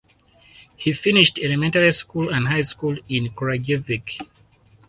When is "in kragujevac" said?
3.07-4.23